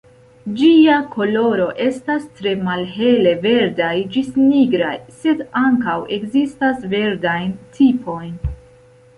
Ĝia 0.59 0.93
koloro 1.15 1.65
estas 1.83 2.23
tre 2.39 2.53
malhele 2.69 3.33
verdaj 3.45 3.91
ĝis 4.15 4.31
nigraj, 4.47 4.97
sed 5.21 5.45
ankaŭ 5.63 5.99
ekzistas 6.19 6.81
verdajn 6.97 7.53
tipojn. 7.79 8.35